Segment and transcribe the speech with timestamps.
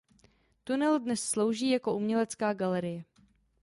[0.65, 3.03] Tunel dnes slouží jako umělecká galerie.